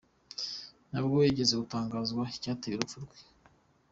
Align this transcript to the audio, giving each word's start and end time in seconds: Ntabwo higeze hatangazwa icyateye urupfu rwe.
Ntabwo 0.89 1.13
higeze 1.25 1.53
hatangazwa 1.59 2.21
icyateye 2.35 2.73
urupfu 2.75 2.97
rwe. 3.03 3.17